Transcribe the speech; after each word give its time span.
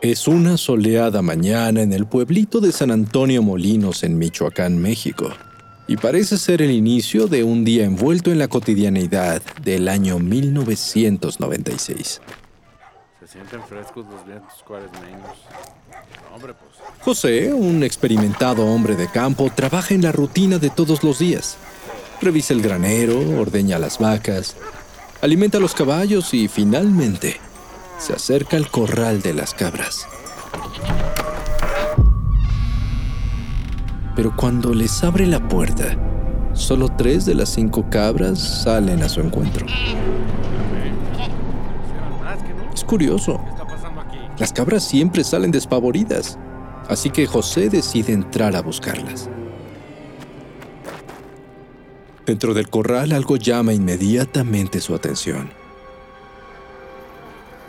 Es 0.00 0.28
una 0.28 0.56
soleada 0.56 1.22
mañana 1.22 1.82
en 1.82 1.92
el 1.92 2.06
pueblito 2.06 2.60
de 2.60 2.70
San 2.70 2.92
Antonio 2.92 3.42
Molinos 3.42 4.04
en 4.04 4.16
Michoacán, 4.16 4.78
México, 4.78 5.28
y 5.88 5.96
parece 5.96 6.38
ser 6.38 6.62
el 6.62 6.70
inicio 6.70 7.26
de 7.26 7.42
un 7.42 7.64
día 7.64 7.84
envuelto 7.84 8.30
en 8.30 8.38
la 8.38 8.46
cotidianeidad 8.46 9.42
del 9.60 9.88
año 9.88 10.20
1996. 10.20 12.20
Se 13.18 13.26
sienten 13.26 13.60
frescos 13.64 14.06
los 14.08 14.24
vientos 14.24 14.62
cuaresmeños. 14.64 15.36
Hombre, 16.32 16.54
pues. 16.54 16.76
José, 17.00 17.52
un 17.52 17.82
experimentado 17.82 18.66
hombre 18.66 18.94
de 18.94 19.08
campo, 19.08 19.50
trabaja 19.52 19.94
en 19.94 20.02
la 20.02 20.12
rutina 20.12 20.58
de 20.58 20.70
todos 20.70 21.02
los 21.02 21.18
días. 21.18 21.56
Revisa 22.22 22.54
el 22.54 22.62
granero, 22.62 23.18
ordeña 23.40 23.80
las 23.80 23.98
vacas, 23.98 24.54
alimenta 25.22 25.58
a 25.58 25.60
los 25.60 25.74
caballos 25.74 26.34
y 26.34 26.46
finalmente 26.46 27.40
se 27.98 28.12
acerca 28.12 28.56
al 28.56 28.70
corral 28.70 29.20
de 29.22 29.34
las 29.34 29.54
cabras. 29.54 30.06
Pero 34.14 34.34
cuando 34.36 34.72
les 34.72 35.02
abre 35.04 35.26
la 35.26 35.46
puerta, 35.46 35.96
solo 36.52 36.88
tres 36.88 37.26
de 37.26 37.34
las 37.34 37.50
cinco 37.50 37.88
cabras 37.90 38.38
salen 38.38 39.02
a 39.02 39.08
su 39.08 39.20
encuentro. 39.20 39.66
Es 42.72 42.84
curioso, 42.84 43.40
las 44.38 44.52
cabras 44.52 44.84
siempre 44.84 45.24
salen 45.24 45.50
despavoridas, 45.50 46.38
así 46.88 47.10
que 47.10 47.26
José 47.26 47.68
decide 47.68 48.12
entrar 48.12 48.54
a 48.56 48.62
buscarlas. 48.62 49.28
Dentro 52.24 52.54
del 52.54 52.68
corral 52.68 53.12
algo 53.12 53.36
llama 53.36 53.72
inmediatamente 53.72 54.80
su 54.80 54.94
atención. 54.94 55.57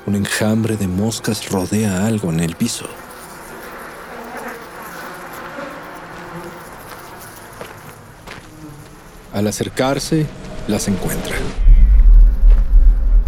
Un 0.10 0.16
enjambre 0.16 0.76
de 0.76 0.88
moscas 0.88 1.52
rodea 1.52 2.08
algo 2.08 2.32
en 2.32 2.40
el 2.40 2.56
piso. 2.56 2.88
Al 9.32 9.46
acercarse, 9.46 10.26
las 10.68 10.88
encuentra. 10.88 11.36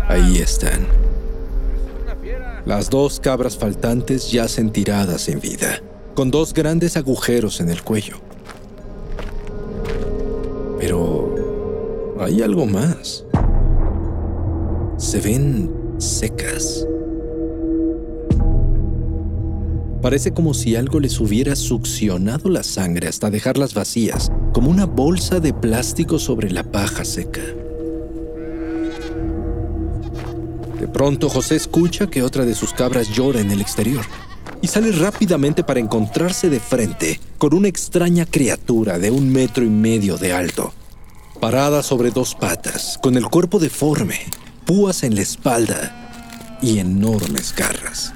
Ahí 0.08 0.40
están. 0.40 0.88
Las 2.66 2.90
dos 2.90 3.20
cabras 3.20 3.56
faltantes 3.56 4.32
yacen 4.32 4.72
tiradas 4.72 5.30
en 5.30 5.40
vida, 5.40 5.84
con 6.16 6.32
dos 6.32 6.52
grandes 6.52 6.98
agujeros 6.98 7.59
en 7.62 7.70
el 7.70 7.84
cuello. 7.84 8.18
Pero 10.80 12.18
hay 12.20 12.42
algo 12.42 12.66
más. 12.66 13.24
Se 14.98 15.22
ven 15.22 15.81
secas. 16.04 16.86
Parece 20.02 20.34
como 20.34 20.56
si 20.56 20.75
algo 20.75 21.00
les 21.00 21.20
hubiera 21.20 21.56
succionado 21.56 22.50
la 22.50 22.64
sangre 22.64 23.08
hasta 23.08 23.30
dejarlas 23.30 23.75
vacías, 23.75 24.31
como 24.52 24.72
una 24.72 24.86
bolsa 24.86 25.40
de 25.40 25.53
plástico 25.53 26.18
sobre 26.18 26.50
la 26.50 26.64
paja 26.64 27.06
seca. 27.06 27.42
De 30.80 30.88
pronto 30.88 31.30
José 31.30 31.56
escucha 31.56 32.08
que 32.08 32.24
otra 32.24 32.46
de 32.46 32.56
sus 32.56 32.74
cabras 32.74 33.09
llora 33.09 33.40
en 33.40 33.52
el 33.52 33.62
exterior 33.62 34.04
y 34.62 34.68
sale 34.68 34.92
rápidamente 34.92 35.64
para 35.64 35.80
encontrarse 35.80 36.50
de 36.50 36.59
frente 36.59 37.20
con 37.38 37.54
una 37.54 37.68
extraña 37.68 38.25
criatura 38.25 38.98
de 38.98 39.12
un 39.12 39.31
metro 39.31 39.64
y 39.64 39.70
medio 39.70 40.18
de 40.18 40.34
alto, 40.34 40.74
parada 41.40 41.84
sobre 41.84 42.09
dos 42.09 42.34
patas, 42.34 43.00
con 43.02 43.18
el 43.18 43.28
cuerpo 43.28 43.59
deforme, 43.59 44.20
púas 44.66 45.04
en 45.04 45.16
la 45.16 45.22
espalda 45.22 46.58
y 46.62 46.80
enormes 46.80 47.54
garras. 47.56 48.14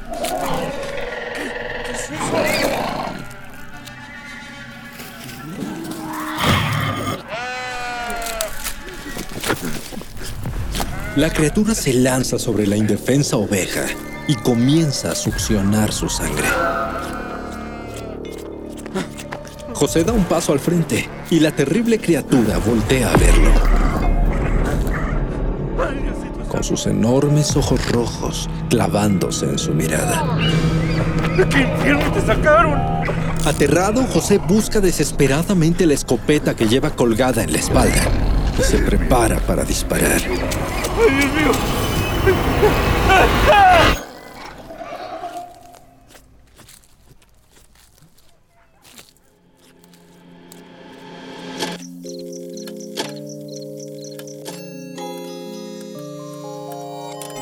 La 11.16 11.32
criatura 11.32 11.74
se 11.74 11.94
lanza 11.94 12.38
sobre 12.38 12.68
la 12.68 12.76
indefensa 12.76 13.38
oveja 13.38 13.86
y 14.28 14.36
comienza 14.36 15.12
a 15.12 15.16
succionar 15.16 15.94
su 15.94 16.10
sangre. 16.10 16.48
José 19.74 20.04
da 20.04 20.14
un 20.14 20.26
paso 20.26 20.52
al 20.52 20.60
frente 20.60 21.10
y 21.30 21.40
la 21.40 21.52
terrible 21.52 22.00
criatura 22.00 22.58
voltea 22.58 23.12
a 23.14 23.18
verlo. 23.18 23.95
Sus 26.66 26.88
enormes 26.88 27.56
ojos 27.56 27.80
rojos 27.92 28.50
clavándose 28.72 29.46
en 29.46 29.59
su 29.59 29.72
mirada. 29.76 30.36
¿De 31.38 31.48
qué 31.48 31.62
infierno 31.62 32.12
te 32.12 32.22
sacaron? 32.22 32.74
Aterrado, 33.46 34.03
José 34.12 34.40
busca 34.40 34.81
desesperadamente 34.81 35.86
la 35.86 35.94
escopeta 35.94 36.56
que 36.56 36.68
lleva 36.68 36.90
colgada 36.90 37.44
en 37.44 37.52
la 37.52 37.59
espalda 37.59 38.02
y 38.58 38.64
se 38.64 38.80
prepara 38.80 39.40
para 39.42 39.64
disparar. 39.64 40.24
¡Ay, 40.24 41.16
Dios 41.20 41.34
mío! 41.36 41.52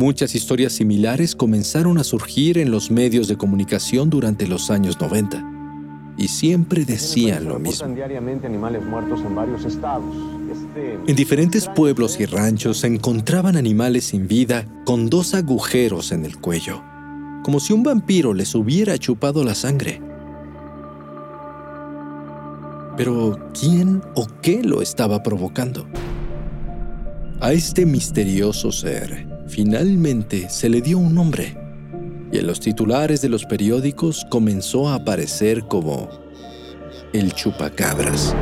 muchas 0.00 0.34
historias 0.34 0.72
similares 0.72 1.36
comenzaron 1.36 1.98
a 1.98 2.04
surgir 2.04 2.56
en 2.56 2.70
los 2.70 2.90
medios 2.90 3.28
de 3.28 3.36
comunicación 3.36 4.08
durante 4.08 4.48
los 4.48 4.70
años 4.70 4.98
90 4.98 6.14
y 6.16 6.28
siempre 6.28 6.86
decían 6.86 7.44
lo 7.44 7.58
mismo. 7.58 7.86
diariamente 7.88 8.46
animales 8.46 8.82
muertos 8.82 9.20
en 9.20 9.34
varios 9.34 9.62
estados. 9.66 10.16
Este, 10.50 10.98
En 11.06 11.14
diferentes 11.14 11.68
pueblos 11.68 12.18
y 12.18 12.24
ranchos 12.24 12.78
se 12.78 12.86
encontraban 12.86 13.56
animales 13.56 14.04
sin 14.04 14.26
vida 14.26 14.66
con 14.86 15.10
dos 15.10 15.34
agujeros 15.34 16.12
en 16.12 16.24
el 16.24 16.38
cuello, 16.38 16.82
como 17.44 17.60
si 17.60 17.74
un 17.74 17.82
vampiro 17.82 18.32
les 18.32 18.54
hubiera 18.54 18.96
chupado 18.96 19.44
la 19.44 19.54
sangre. 19.54 20.00
Pero, 22.96 23.38
¿quién 23.52 24.02
o 24.14 24.26
qué 24.40 24.62
lo 24.62 24.80
estaba 24.80 25.22
provocando? 25.22 25.86
A 27.42 27.52
este 27.52 27.84
misterioso 27.84 28.72
ser 28.72 29.39
finalmente 29.50 30.48
se 30.48 30.68
le 30.68 30.80
dio 30.80 30.98
un 30.98 31.14
nombre 31.14 31.56
y 32.32 32.38
en 32.38 32.46
los 32.46 32.60
titulares 32.60 33.20
de 33.20 33.28
los 33.28 33.44
periódicos 33.44 34.24
comenzó 34.30 34.88
a 34.88 34.94
aparecer 34.94 35.64
como 35.64 36.08
el 37.12 37.32
chupacabras. 37.32 38.34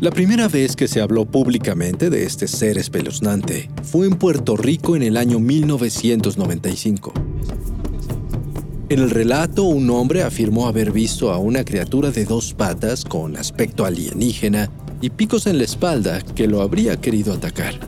La 0.00 0.10
primera 0.10 0.48
vez 0.48 0.76
que 0.76 0.88
se 0.88 1.00
habló 1.00 1.26
públicamente 1.26 2.08
de 2.10 2.24
este 2.24 2.48
ser 2.48 2.78
espeluznante 2.78 3.70
fue 3.82 4.06
en 4.06 4.14
Puerto 4.14 4.56
Rico 4.56 4.96
en 4.96 5.02
el 5.02 5.16
año 5.16 5.40
1995. 5.40 7.12
En 8.88 9.00
el 9.00 9.10
relato, 9.10 9.64
un 9.64 9.90
hombre 9.90 10.22
afirmó 10.22 10.68
haber 10.68 10.92
visto 10.92 11.32
a 11.32 11.38
una 11.38 11.64
criatura 11.64 12.12
de 12.12 12.24
dos 12.24 12.54
patas 12.54 13.04
con 13.04 13.36
aspecto 13.36 13.84
alienígena 13.84 14.70
y 15.00 15.10
picos 15.10 15.48
en 15.48 15.58
la 15.58 15.64
espalda 15.64 16.22
que 16.22 16.46
lo 16.46 16.62
habría 16.62 16.96
querido 16.96 17.32
atacar. 17.32 17.80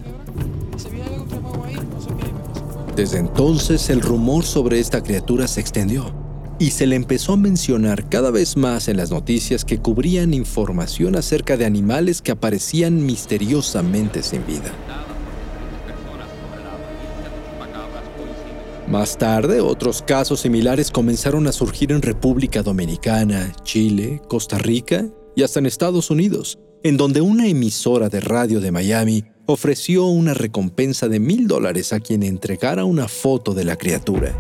Desde 2.96 3.18
entonces 3.18 3.90
el 3.90 4.00
rumor 4.00 4.44
sobre 4.44 4.80
esta 4.80 5.00
criatura 5.00 5.46
se 5.46 5.60
extendió 5.60 6.12
y 6.58 6.70
se 6.70 6.88
le 6.88 6.96
empezó 6.96 7.34
a 7.34 7.36
mencionar 7.36 8.08
cada 8.08 8.32
vez 8.32 8.56
más 8.56 8.88
en 8.88 8.96
las 8.96 9.12
noticias 9.12 9.64
que 9.64 9.78
cubrían 9.78 10.34
información 10.34 11.14
acerca 11.14 11.56
de 11.56 11.64
animales 11.64 12.20
que 12.20 12.32
aparecían 12.32 13.06
misteriosamente 13.06 14.24
sin 14.24 14.44
vida. 14.44 14.72
Más 18.90 19.18
tarde, 19.18 19.60
otros 19.60 20.00
casos 20.00 20.40
similares 20.40 20.90
comenzaron 20.90 21.46
a 21.46 21.52
surgir 21.52 21.92
en 21.92 22.00
República 22.00 22.62
Dominicana, 22.62 23.52
Chile, 23.62 24.22
Costa 24.28 24.56
Rica 24.56 25.04
y 25.36 25.42
hasta 25.42 25.58
en 25.58 25.66
Estados 25.66 26.10
Unidos, 26.10 26.58
en 26.82 26.96
donde 26.96 27.20
una 27.20 27.46
emisora 27.46 28.08
de 28.08 28.20
radio 28.20 28.62
de 28.62 28.72
Miami 28.72 29.24
ofreció 29.44 30.06
una 30.06 30.32
recompensa 30.32 31.06
de 31.06 31.20
mil 31.20 31.46
dólares 31.46 31.92
a 31.92 32.00
quien 32.00 32.22
entregara 32.22 32.86
una 32.86 33.08
foto 33.08 33.52
de 33.52 33.64
la 33.64 33.76
criatura. 33.76 34.34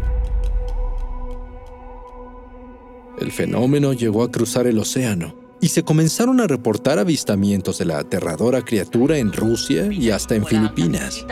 El 3.20 3.30
fenómeno 3.32 3.92
llegó 3.92 4.22
a 4.22 4.30
cruzar 4.30 4.66
el 4.66 4.78
océano 4.78 5.34
y 5.60 5.68
se 5.68 5.82
comenzaron 5.82 6.40
a 6.40 6.46
reportar 6.46 6.98
avistamientos 6.98 7.76
de 7.78 7.84
la 7.84 7.98
aterradora 7.98 8.64
criatura 8.64 9.18
en 9.18 9.30
Rusia 9.30 9.92
y 9.92 10.10
hasta 10.10 10.36
en 10.36 10.46
Filipinas. 10.46 11.26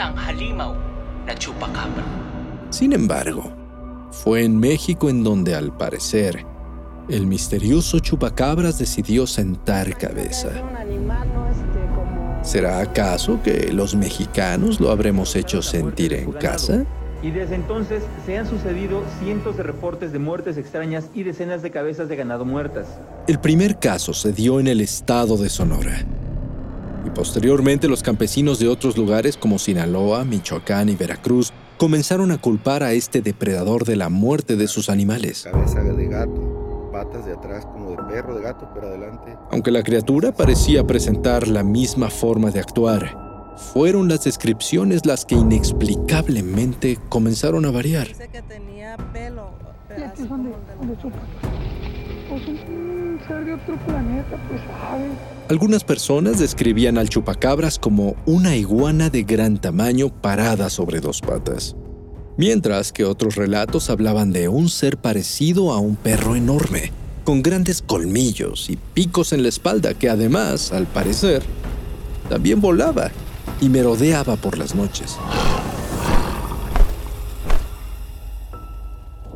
Sin 2.70 2.92
embargo, 2.92 3.52
fue 4.10 4.44
en 4.44 4.58
México 4.58 5.08
en 5.08 5.22
donde 5.22 5.54
al 5.54 5.76
parecer 5.76 6.44
el 7.08 7.26
misterioso 7.26 8.00
chupacabras 8.00 8.78
decidió 8.78 9.26
sentar 9.26 9.96
cabeza. 9.96 10.50
¿Será 12.42 12.80
acaso 12.80 13.40
que 13.42 13.72
los 13.72 13.94
mexicanos 13.94 14.80
lo 14.80 14.90
habremos 14.90 15.36
hecho 15.36 15.62
sentir 15.62 16.12
en 16.12 16.32
casa? 16.32 16.84
Y 17.22 17.30
desde 17.30 17.54
entonces 17.54 18.02
se 18.24 18.36
han 18.38 18.48
sucedido 18.48 19.02
cientos 19.20 19.56
de 19.56 19.62
reportes 19.62 20.12
de 20.12 20.18
muertes 20.18 20.56
extrañas 20.56 21.06
y 21.14 21.22
decenas 21.22 21.62
de 21.62 21.70
cabezas 21.70 22.08
de 22.08 22.16
ganado 22.16 22.44
muertas. 22.44 22.86
El 23.26 23.38
primer 23.38 23.78
caso 23.78 24.12
se 24.12 24.32
dio 24.32 24.60
en 24.60 24.66
el 24.66 24.80
estado 24.80 25.36
de 25.36 25.48
Sonora. 25.48 26.04
Y 27.04 27.10
posteriormente 27.10 27.88
los 27.88 28.02
campesinos 28.02 28.58
de 28.58 28.68
otros 28.68 28.96
lugares 28.96 29.36
como 29.36 29.58
Sinaloa, 29.58 30.24
Michoacán 30.24 30.88
y 30.88 30.96
Veracruz 30.96 31.52
comenzaron 31.76 32.31
a 32.31 32.38
culpar 32.38 32.82
a 32.82 32.93
este 32.93 33.20
depredador 33.20 33.84
de 33.84 33.96
la 33.96 34.08
muerte 34.08 34.56
de 34.56 34.69
sus 34.69 34.88
animales. 34.88 35.49
Cabeza 35.50 35.82
de 35.82 36.06
gato, 36.06 36.90
patas 36.93 37.26
de 37.26 37.32
atrás 37.32 37.67
como 37.67 37.90
de 37.90 37.96
perro, 38.05 38.34
de 38.34 38.43
gato, 38.43 38.69
pero 38.75 38.88
adelante. 38.88 39.37
Aunque 39.50 39.70
la 39.70 39.82
criatura 39.82 40.32
parecía 40.32 40.87
presentar 40.87 41.49
la 41.49 41.62
misma 41.62 42.11
forma 42.11 42.50
de 42.50 42.61
actuar, 42.61 43.55
fueron 43.73 44.08
las 44.08 44.25
descripciones 44.25 45.06
las 45.06 45.25
que 45.25 45.34
inexplicablemente 45.34 46.99
comenzaron 47.08 47.64
a 47.64 47.70
variar. 47.70 48.08
Dice 48.08 48.28
que 48.28 48.43
tenía 48.43 48.96
pelo. 49.12 49.50
Pues. 53.26 54.61
Algunas 55.49 55.84
personas 55.84 56.38
describían 56.38 56.99
al 56.99 57.08
chupacabras 57.08 57.78
como 57.78 58.17
una 58.26 58.56
iguana 58.56 59.11
de 59.11 59.25
gran 59.25 59.58
tamaño 59.58 60.08
parada 60.08 60.70
sobre 60.70 61.00
dos 61.00 61.20
patas, 61.20 61.76
mientras 62.37 62.93
que 62.93 63.05
otros 63.05 63.37
relatos 63.37 63.90
hablaban 63.90 64.32
de 64.32 64.49
un 64.49 64.69
ser 64.69 64.96
parecido 64.96 65.73
a 65.73 65.78
un 65.78 65.96
perro 65.96 66.37
enorme, 66.37 66.93
con 67.25 67.43
grandes 67.43 67.82
colmillos 67.82 68.70
y 68.70 68.76
picos 68.76 69.32
en 69.32 69.43
la 69.43 69.49
espalda 69.49 69.94
que 69.94 70.08
además, 70.08 70.73
al 70.73 70.87
parecer, 70.87 71.43
también 72.28 72.61
volaba 72.61 73.11
y 73.61 73.69
merodeaba 73.69 74.37
por 74.37 74.58
las 74.58 74.75
noches. 74.75 75.17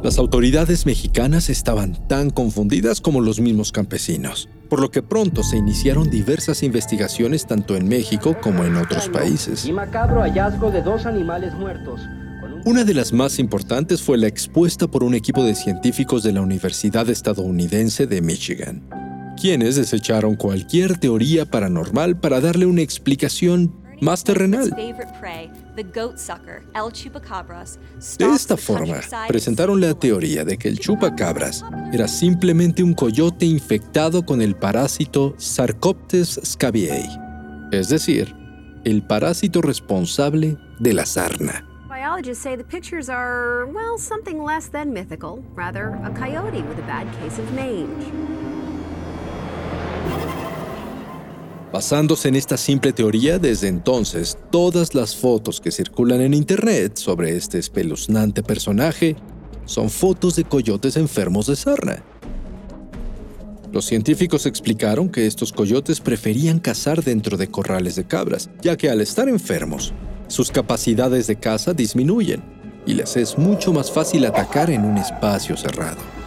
Las 0.02 0.18
autoridades 0.18 0.86
mexicanas 0.86 1.50
estaban 1.50 2.08
tan 2.08 2.30
confundidas 2.30 3.00
como 3.00 3.20
los 3.20 3.38
mismos 3.38 3.70
campesinos, 3.70 4.48
por 4.70 4.80
lo 4.80 4.90
que 4.90 5.02
pronto 5.02 5.42
se 5.42 5.58
iniciaron 5.58 6.08
diversas 6.08 6.62
investigaciones 6.62 7.46
tanto 7.46 7.76
en 7.76 7.86
México 7.86 8.36
como 8.40 8.64
en 8.64 8.76
otros 8.76 9.08
países. 9.10 9.66
Y 9.66 9.72
macabro 9.72 10.22
hallazgo 10.22 10.70
de 10.70 10.82
dos 10.82 11.04
animales 11.06 11.52
muertos. 11.54 12.00
con 12.40 12.54
un- 12.54 12.62
Una 12.64 12.84
de 12.84 12.94
las 12.94 13.12
más 13.12 13.38
importantes 13.38 14.00
fue 14.00 14.16
la 14.16 14.26
expuesta 14.26 14.86
por 14.88 15.04
un 15.04 15.12
equipo 15.14 15.44
de 15.44 15.54
científicos 15.54 16.22
de 16.22 16.32
la 16.32 16.40
Universidad 16.40 17.10
estadounidense 17.10 18.06
de 18.06 18.22
Michigan, 18.22 18.88
quienes 19.38 19.76
desecharon 19.76 20.36
cualquier 20.36 20.96
teoría 20.96 21.44
paranormal 21.44 22.18
para 22.18 22.40
darle 22.40 22.64
una 22.64 22.80
explicación 22.80 23.74
más 24.00 24.24
terrenal. 24.24 24.74
De 28.18 28.26
esta 28.34 28.56
forma, 28.56 29.00
presentaron 29.28 29.80
la 29.80 29.94
teoría 29.94 30.44
de 30.44 30.56
que 30.56 30.68
el 30.68 30.78
chupacabras 30.78 31.64
era 31.92 32.08
simplemente 32.08 32.82
un 32.82 32.94
coyote 32.94 33.46
infectado 33.46 34.24
con 34.24 34.42
el 34.42 34.54
parásito 34.56 35.34
Sarcoptes 35.38 36.40
scabiei, 36.44 37.08
es 37.72 37.88
decir, 37.88 38.34
el 38.84 39.02
parásito 39.02 39.60
responsable 39.60 40.56
de 40.78 40.94
la 40.94 41.06
sarna. 41.06 41.66
Biologists 41.88 42.42
say 42.42 42.56
the 42.56 42.64
pictures 42.64 43.08
are, 43.08 43.66
well, 43.66 43.98
something 43.98 44.42
less 44.42 44.70
than 44.70 44.92
mythical, 44.92 45.42
rather, 45.54 45.98
a 46.04 46.10
coyote 46.10 46.62
with 46.62 46.78
a 46.78 46.86
bad 46.86 47.06
case 47.20 47.38
of 47.38 47.52
mange. 47.52 48.49
Basándose 51.72 52.28
en 52.28 52.34
esta 52.34 52.56
simple 52.56 52.92
teoría, 52.92 53.38
desde 53.38 53.68
entonces, 53.68 54.36
todas 54.50 54.94
las 54.94 55.14
fotos 55.14 55.60
que 55.60 55.70
circulan 55.70 56.20
en 56.20 56.34
Internet 56.34 56.96
sobre 56.96 57.36
este 57.36 57.58
espeluznante 57.58 58.42
personaje 58.42 59.14
son 59.66 59.88
fotos 59.88 60.34
de 60.34 60.44
coyotes 60.44 60.96
enfermos 60.96 61.46
de 61.46 61.54
sarna. 61.54 62.02
Los 63.72 63.84
científicos 63.84 64.46
explicaron 64.46 65.08
que 65.08 65.28
estos 65.28 65.52
coyotes 65.52 66.00
preferían 66.00 66.58
cazar 66.58 67.04
dentro 67.04 67.36
de 67.36 67.48
corrales 67.48 67.94
de 67.94 68.04
cabras, 68.04 68.50
ya 68.62 68.76
que 68.76 68.90
al 68.90 69.00
estar 69.00 69.28
enfermos, 69.28 69.92
sus 70.26 70.50
capacidades 70.50 71.28
de 71.28 71.36
caza 71.36 71.72
disminuyen 71.72 72.42
y 72.84 72.94
les 72.94 73.16
es 73.16 73.38
mucho 73.38 73.72
más 73.72 73.92
fácil 73.92 74.24
atacar 74.24 74.70
en 74.70 74.84
un 74.84 74.98
espacio 74.98 75.56
cerrado. 75.56 76.19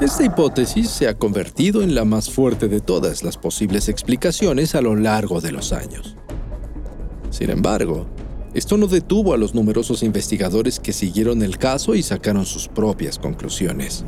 Esta 0.00 0.24
hipótesis 0.24 0.90
se 0.90 1.06
ha 1.06 1.16
convertido 1.16 1.80
en 1.80 1.94
la 1.94 2.04
más 2.04 2.28
fuerte 2.28 2.66
de 2.66 2.80
todas 2.80 3.22
las 3.22 3.36
posibles 3.36 3.88
explicaciones 3.88 4.74
a 4.74 4.80
lo 4.80 4.96
largo 4.96 5.40
de 5.40 5.52
los 5.52 5.72
años. 5.72 6.16
Sin 7.30 7.48
embargo, 7.48 8.06
esto 8.54 8.76
no 8.76 8.88
detuvo 8.88 9.34
a 9.34 9.36
los 9.36 9.54
numerosos 9.54 10.02
investigadores 10.02 10.80
que 10.80 10.92
siguieron 10.92 11.42
el 11.42 11.58
caso 11.58 11.94
y 11.94 12.02
sacaron 12.02 12.44
sus 12.44 12.66
propias 12.66 13.18
conclusiones. 13.20 14.04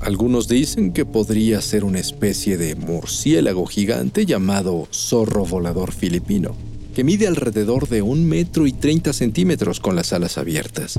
Algunos 0.00 0.48
dicen 0.48 0.92
que 0.92 1.04
podría 1.04 1.60
ser 1.60 1.84
una 1.84 1.98
especie 1.98 2.56
de 2.56 2.76
murciélago 2.76 3.66
gigante 3.66 4.24
llamado 4.24 4.88
zorro 4.90 5.44
volador 5.44 5.92
filipino, 5.92 6.54
que 6.94 7.04
mide 7.04 7.26
alrededor 7.26 7.88
de 7.88 8.00
un 8.00 8.26
metro 8.26 8.66
y 8.66 8.72
30 8.72 9.12
centímetros 9.12 9.80
con 9.80 9.96
las 9.96 10.14
alas 10.14 10.38
abiertas. 10.38 10.98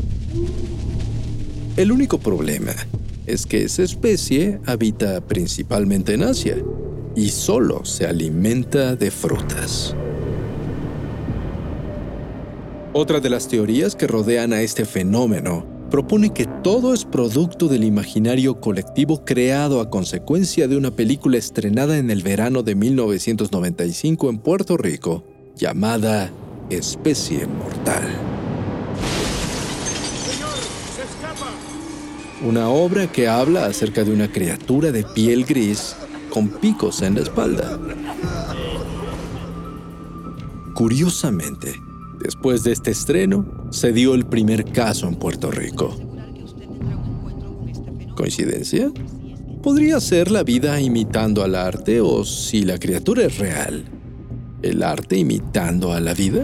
El 1.77 1.91
único 1.91 2.17
problema 2.17 2.73
es 3.27 3.45
que 3.45 3.63
esa 3.63 3.83
especie 3.83 4.59
habita 4.65 5.21
principalmente 5.21 6.15
en 6.15 6.23
Asia 6.23 6.57
y 7.15 7.29
solo 7.29 7.85
se 7.85 8.07
alimenta 8.07 8.95
de 8.95 9.11
frutas. 9.11 9.95
Otra 12.93 13.19
de 13.19 13.29
las 13.29 13.47
teorías 13.47 13.95
que 13.95 14.07
rodean 14.07 14.53
a 14.53 14.61
este 14.61 14.85
fenómeno 14.85 15.67
propone 15.91 16.33
que 16.33 16.47
todo 16.63 16.95
es 16.95 17.05
producto 17.05 17.67
del 17.67 17.83
imaginario 17.83 18.59
colectivo 18.59 19.23
creado 19.23 19.79
a 19.79 19.91
consecuencia 19.91 20.67
de 20.67 20.77
una 20.77 20.89
película 20.89 21.37
estrenada 21.37 21.99
en 21.99 22.09
el 22.09 22.23
verano 22.23 22.63
de 22.63 22.73
1995 22.73 24.31
en 24.31 24.39
Puerto 24.39 24.77
Rico, 24.77 25.23
llamada 25.55 26.31
Especie 26.71 27.45
Mortal. 27.45 28.36
Una 32.43 32.69
obra 32.69 33.11
que 33.11 33.27
habla 33.27 33.65
acerca 33.65 34.03
de 34.03 34.13
una 34.13 34.31
criatura 34.31 34.91
de 34.91 35.03
piel 35.03 35.43
gris 35.43 35.95
con 36.29 36.49
picos 36.49 37.01
en 37.01 37.15
la 37.15 37.21
espalda. 37.21 37.79
Curiosamente, 40.75 41.73
después 42.19 42.63
de 42.63 42.73
este 42.73 42.91
estreno, 42.91 43.67
se 43.71 43.91
dio 43.91 44.13
el 44.13 44.27
primer 44.27 44.65
caso 44.65 45.07
en 45.07 45.15
Puerto 45.15 45.49
Rico. 45.49 45.97
¿Coincidencia? 48.15 48.91
Podría 49.63 49.99
ser 49.99 50.29
la 50.29 50.43
vida 50.43 50.79
imitando 50.79 51.43
al 51.43 51.55
arte 51.55 52.01
o, 52.01 52.23
si 52.23 52.61
la 52.61 52.77
criatura 52.77 53.23
es 53.25 53.39
real, 53.39 53.85
el 54.61 54.83
arte 54.83 55.17
imitando 55.17 55.91
a 55.91 55.99
la 55.99 56.13
vida. 56.13 56.43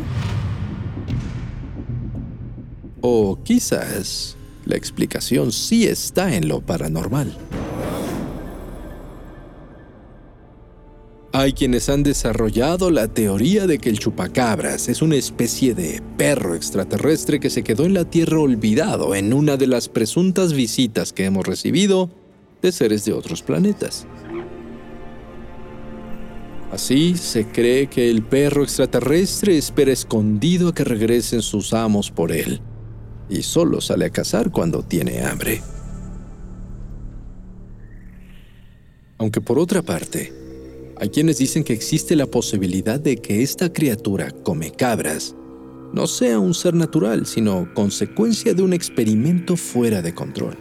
O 3.01 3.43
quizás 3.43 4.37
la 4.65 4.75
explicación 4.75 5.51
sí 5.51 5.87
está 5.87 6.35
en 6.35 6.47
lo 6.47 6.61
paranormal. 6.61 7.35
Hay 11.35 11.53
quienes 11.53 11.89
han 11.89 12.03
desarrollado 12.03 12.91
la 12.91 13.07
teoría 13.07 13.65
de 13.65 13.79
que 13.79 13.89
el 13.89 13.97
chupacabras 13.97 14.87
es 14.87 15.01
una 15.01 15.15
especie 15.15 15.73
de 15.73 15.99
perro 16.15 16.53
extraterrestre 16.53 17.39
que 17.39 17.49
se 17.49 17.63
quedó 17.63 17.85
en 17.85 17.95
la 17.95 18.05
Tierra 18.05 18.39
olvidado 18.39 19.15
en 19.15 19.33
una 19.33 19.57
de 19.57 19.65
las 19.65 19.89
presuntas 19.89 20.53
visitas 20.53 21.11
que 21.11 21.25
hemos 21.25 21.47
recibido 21.47 22.11
de 22.61 22.71
seres 22.71 23.03
de 23.05 23.13
otros 23.13 23.41
planetas. 23.41 24.05
Así 26.71 27.17
se 27.17 27.47
cree 27.47 27.87
que 27.87 28.11
el 28.11 28.21
perro 28.21 28.63
extraterrestre 28.63 29.57
espera 29.57 29.91
escondido 29.91 30.69
a 30.69 30.73
que 30.75 30.83
regresen 30.83 31.41
sus 31.41 31.73
amos 31.73 32.11
por 32.11 32.31
él 32.31 32.61
y 33.29 33.43
solo 33.43 33.81
sale 33.81 34.05
a 34.05 34.09
cazar 34.09 34.51
cuando 34.51 34.83
tiene 34.83 35.23
hambre. 35.23 35.61
Aunque 39.17 39.41
por 39.41 39.59
otra 39.59 39.81
parte, 39.81 40.33
hay 40.97 41.09
quienes 41.09 41.37
dicen 41.37 41.63
que 41.63 41.73
existe 41.73 42.15
la 42.15 42.25
posibilidad 42.25 42.99
de 42.99 43.17
que 43.17 43.41
esta 43.41 43.71
criatura 43.71 44.31
come 44.31 44.71
cabras 44.71 45.35
no 45.93 46.07
sea 46.07 46.39
un 46.39 46.53
ser 46.53 46.73
natural, 46.73 47.25
sino 47.27 47.71
consecuencia 47.73 48.53
de 48.53 48.63
un 48.63 48.73
experimento 48.73 49.55
fuera 49.55 50.01
de 50.01 50.13
control. 50.13 50.57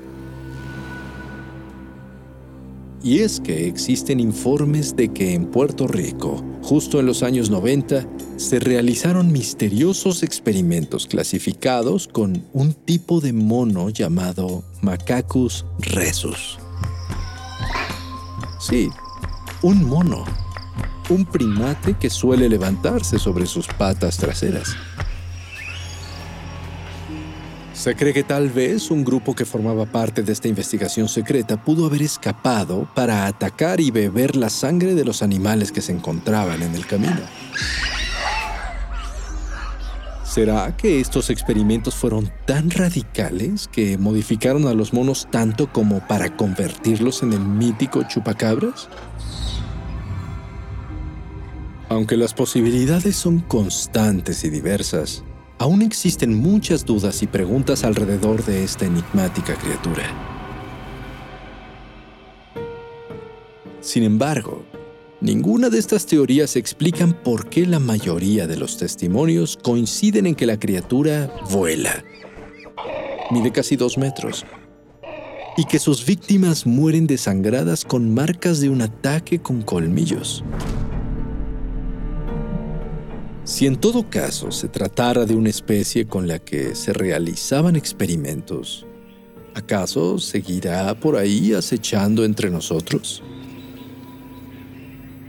Y 3.05 3.19
es 3.19 3.41
que 3.41 3.67
existen 3.67 4.21
informes 4.21 4.95
de 4.95 5.09
que 5.09 5.35
en 5.35 5.47
Puerto 5.47 5.89
Rico, 5.89 6.45
justo 6.63 7.01
en 7.01 7.07
los 7.07 7.25
años 7.25 7.51
90, 7.51 8.07
se 8.37 8.61
realizaron 8.61 9.33
misteriosos 9.33 10.23
experimentos 10.23 11.09
clasificados 11.09 12.07
con 12.07 12.45
un 12.53 12.75
tipo 12.75 13.21
de 13.21 13.33
mono 13.33 13.91
llamado 13.91 14.63
Macacus 14.83 15.67
rhesus. 15.81 16.59
Sí, 18.61 18.89
un 19.63 19.85
mono, 19.85 20.25
un 21.11 21.25
primate 21.25 21.95
que 21.99 22.09
suele 22.09 22.49
levantarse 22.49 23.19
sobre 23.19 23.47
sus 23.47 23.67
patas 23.67 24.17
traseras. 24.17 24.77
Se 27.83 27.97
cree 27.97 28.13
que 28.13 28.23
tal 28.23 28.49
vez 28.49 28.93
un 28.93 29.03
grupo 29.03 29.35
que 29.35 29.45
formaba 29.45 29.87
parte 29.87 30.23
de 30.23 30.33
esta 30.33 30.47
investigación 30.47 31.09
secreta 31.09 31.65
pudo 31.65 31.85
haber 31.85 32.03
escapado 32.03 32.89
para 32.95 33.27
atacar 33.27 33.81
y 33.81 33.91
beber 33.91 34.37
la 34.37 34.51
sangre 34.51 34.95
de 34.95 35.05
los 35.05 35.21
animales 35.21 35.73
que 35.73 35.81
se 35.81 35.91
encontraban 35.91 36.63
en 36.63 36.77
el 36.77 36.87
camino. 36.87 37.19
¿Será 40.23 40.77
que 40.77 41.01
estos 41.01 41.29
experimentos 41.29 41.97
fueron 41.97 42.31
tan 42.47 42.71
radicales 42.71 43.67
que 43.67 43.99
modificaron 43.99 44.69
a 44.69 44.75
los 44.75 44.93
monos 44.93 45.27
tanto 45.33 45.73
como 45.73 46.07
para 46.07 46.37
convertirlos 46.37 47.25
en 47.25 47.33
el 47.33 47.41
mítico 47.41 48.05
chupacabras? 48.05 48.89
Aunque 51.89 52.17
las 52.17 52.33
posibilidades 52.33 53.17
son 53.17 53.41
constantes 53.41 54.45
y 54.45 54.51
diversas, 54.51 55.25
aún 55.63 55.81
existen 55.81 56.35
muchas 56.35 56.85
dudas 56.85 57.23
y 57.23 57.29
preguntas 57.29 57.85
alrededor 57.85 58.45
de 58.45 58.65
esta 58.65 58.85
enigmática 58.85 59.55
criatura. 59.55 60.03
Sin 63.81 64.03
embargo, 64.03 64.65
ninguna 65.21 65.71
de 65.71 65.79
estas 65.79 66.05
teorías 66.05 66.57
explican 66.57 67.13
por 67.13 67.49
qué 67.49 67.65
la 67.65 67.79
mayoría 67.79 68.49
de 68.49 68.57
los 68.57 68.77
testimonios 68.77 69.57
coinciden 69.63 70.27
en 70.27 70.35
que 70.35 70.47
la 70.47 70.59
criatura 70.59 71.33
vuela. 71.53 72.05
Mide 73.31 73.53
casi 73.53 73.77
dos 73.77 73.97
metros. 73.97 74.45
Y 75.57 75.67
que 75.67 75.79
sus 75.79 76.05
víctimas 76.05 76.67
mueren 76.67 77.07
desangradas 77.07 77.85
con 77.85 78.13
marcas 78.13 78.61
de 78.61 78.69
un 78.69 78.83
ataque 78.83 79.39
con 79.39 79.63
colmillos. 79.63 80.43
Si 83.45 83.67
en 83.67 83.75
todo 83.77 84.09
caso 84.09 84.53
se 84.53 84.69
tratara 84.69 85.27
de 85.27 85.35
una 85.35 85.51
especie 85.51 86.07
con 86.07 86.29
la 86.29 86.39
que 86.39 86.77
se 86.77 86.93
realizaban 86.93 87.75
experimentos, 87.75 88.87
¿acaso 89.55 90.21
seguirá 90.21 90.95
por 90.95 91.17
ahí 91.17 91.53
acechando 91.53 92.25
entre 92.25 92.51
nosotros? 92.51 93.21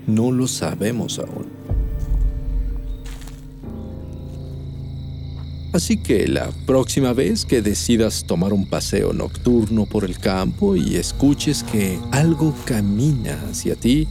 No 0.06 0.32
lo 0.32 0.48
sabemos 0.48 1.18
aún. 1.18 1.48
Así 5.74 5.98
que 5.98 6.28
la 6.28 6.52
próxima 6.68 7.14
vez 7.14 7.46
que 7.46 7.64
decidas 7.64 8.26
tomar 8.28 8.54
un 8.54 8.68
paseo 8.68 9.12
nocturno 9.12 9.88
por 9.88 10.06
el 10.06 10.20
campo 10.20 10.76
y 10.76 10.98
escuches 10.98 11.64
que 11.64 11.98
algo 12.12 12.54
camina 12.66 13.44
hacia 13.50 13.76
ti, 13.76 14.08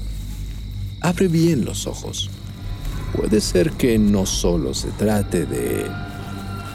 abre 1.00 1.28
bien 1.28 1.64
los 1.64 1.86
ojos 1.86 2.28
puede 3.14 3.40
ser 3.40 3.72
que 3.72 3.98
no 3.98 4.26
solo 4.26 4.74
se 4.74 4.90
trate 4.92 5.46
de 5.46 5.86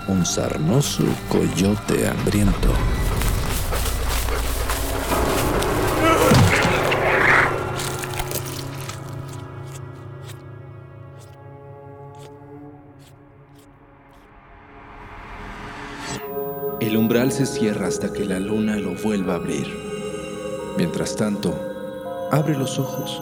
un 0.08 0.25
sarnoso 0.25 1.03
coyote 1.29 2.08
hambriento. 2.08 2.70
El 16.79 16.96
umbral 16.96 17.32
se 17.32 17.46
cierra 17.46 17.88
hasta 17.88 18.13
que 18.13 18.24
la 18.24 18.39
luna 18.39 18.77
lo 18.77 18.96
vuelva 18.96 19.34
a 19.34 19.38
abrir. 19.38 19.67
Mientras 20.77 21.15
tanto, 21.15 21.53
abre 22.32 22.58
los 22.58 22.79
ojos 22.79 23.22